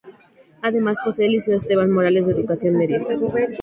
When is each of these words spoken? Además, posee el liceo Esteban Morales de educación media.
Además, 0.63 0.97
posee 1.05 1.27
el 1.27 1.33
liceo 1.33 1.55
Esteban 1.57 1.91
Morales 1.91 2.25
de 2.25 2.31
educación 2.33 2.75
media. 2.75 3.05